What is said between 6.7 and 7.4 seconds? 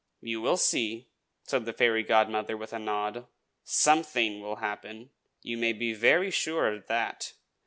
of that.